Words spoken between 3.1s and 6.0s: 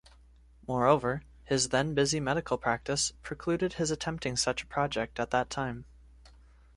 precluded his attempting such a project at that time.